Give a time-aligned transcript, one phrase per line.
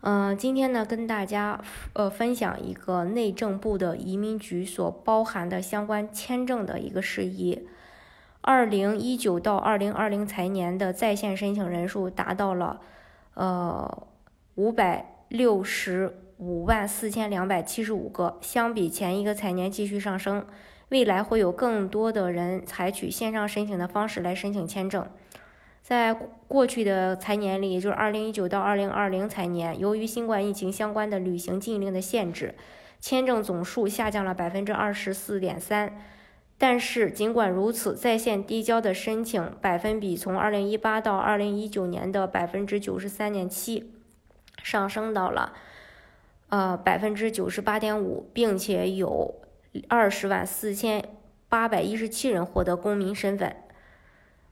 [0.00, 1.60] 嗯，今天呢，跟大家
[1.92, 7.66] 呃分享一个内政部的移民局所包含的相关签证的一个事宜。
[8.40, 12.80] 二零一九到二零二零财年的在线申请人数达到了
[13.34, 14.06] 呃
[14.54, 20.46] 五百六十五万四千两百七十五个，相比前一个财年继续上升。
[20.90, 25.06] 未来会有更多的人采取线上申请的方式来申请签证。
[25.88, 26.12] 在
[26.46, 32.54] 过去的财年里，也就是二零一九到二零二零财年，由于新冠疫情相关的旅行禁令的限制，
[33.00, 35.96] 签证总数下降了百分之二十四点三。
[36.58, 43.90] 但是尽管如此，在线递交的申请百分比从二零一八到二零一九年的百分之九十三点七
[44.62, 45.54] 上升到了
[46.50, 49.36] 呃百分之九十八点五，并且有
[49.88, 51.02] 二十万四千
[51.48, 53.56] 八百一十七人获得公民身份。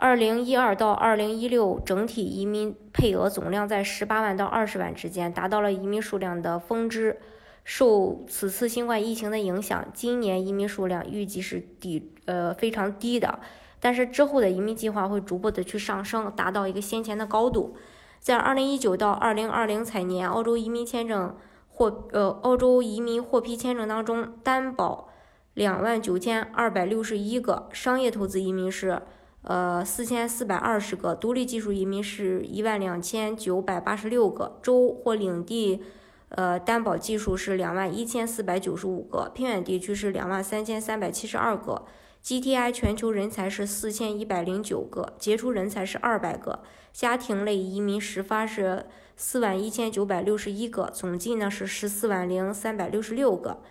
[0.00, 7.18] 二零一二到二零一六整体移民配额总量在十八万到二十万之间，达到了移民数量的峰值。
[7.64, 13.40] 受此次新冠疫情的影响，今年移民数量预计是低呃非常低的。
[13.80, 17.76] 但是之后的移民计划会逐步的去上升，达到一个先前的高度。
[18.20, 21.36] 在二零一九到二零二零财年，澳洲移民签证
[21.70, 25.08] 获呃澳洲移民获批签证当中，担保
[25.54, 29.02] 两万九千二百六十一个，商业投资移民是。
[29.42, 35.82] 呃，四千四百二十个独立技术移民是一万两千九百八十六个，州或领地，
[36.30, 41.86] 呃，担保技术是两万一千四百九十五个，偏远地区是两万三千三百七十二个
[42.22, 46.60] ，GTI 全球人才是四千一百零九个，杰出人才是二百个，
[46.92, 48.86] 家庭类移民实发是
[49.16, 53.62] 四万一千九百六十一个，总计呢是十四万零三百六十六个，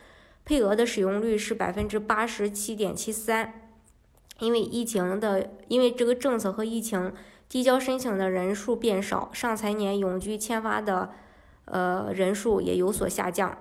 [0.44, 3.67] 配额的使用率是百分之八十七点七三。
[4.40, 7.12] 因为疫情的，因为这个政策和疫情，
[7.50, 11.10] 递交申请的人数变少，上财年永居签发的，
[11.66, 13.58] 呃人数也有所下降，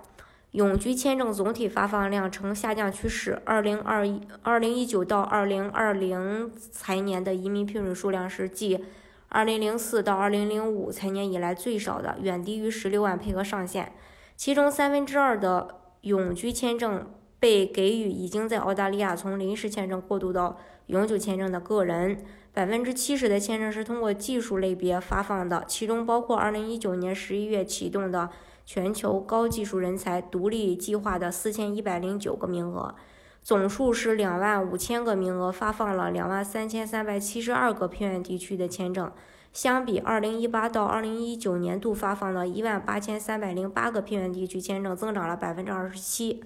[0.51, 3.41] 永居签证总体发放量呈下降趋势。
[3.45, 8.85] 二零二一、二零一九到二零二零财年的移民批准数量是继
[9.29, 13.93] 二零零四到二零零五财年以来最少的，远低于十六万配额上限。
[14.37, 17.07] 其中三分之二的永居签证。
[17.39, 28.31] 被给予已经在澳大利亚从临时签证过渡到永久签证的个人，百分之七十的签证是通过技术类别发放的，其中包括二零一九年十一月启动的
[28.65, 32.95] 全球高技术人才独立计划的四千一百零九个名额，
[33.43, 39.13] 总数是两万五千个名额，发放了两万三千三百七十二个偏远地区的签证，
[39.53, 46.43] 相比二零一八到二零一九年度发放的一万八千三百零八个偏远地区签证，增长了百分之二十七。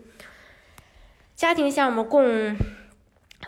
[1.40, 2.54] 家庭项目共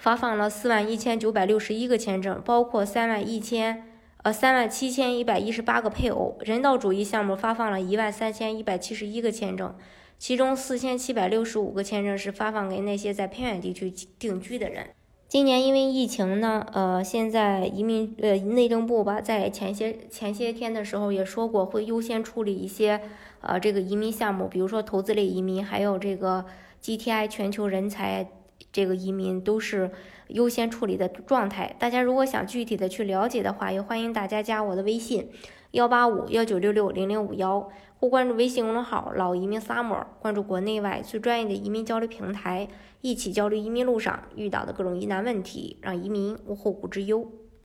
[0.00, 3.84] 发放了四万一千九百六十一个签证，包括三万一千
[4.22, 6.38] 呃三万七千一百一十八个配偶。
[6.40, 9.74] 人道主义项目发放了一万三千一百七十一个签证，
[10.18, 14.86] 其中四千七百六十五个签证是发放给那些在偏远地区定居的人。
[15.28, 23.02] 今年因为疫情呢，呃，现在移民呃内政部吧，在前些前些天的时候也说过，会优先处理一些
[23.42, 26.46] 呃这个移民项目，比如说投资类移民，还有这个。
[26.82, 28.28] GTI 全球人才
[28.72, 29.90] 这个移民都是
[30.28, 31.76] 优先处理的状态。
[31.78, 35.30] 大家如果想具体的去了解的话，也欢迎大家加我的微信
[35.70, 37.70] 幺八五幺九六六零零五幺，
[38.00, 42.68] 或关注微信公众号“老移民 summer”，关注国内外最专业的移民交流平台，
[43.00, 47.30] 一起交流移民路上遇到的各种疑难问题，让移民无后顾之忧。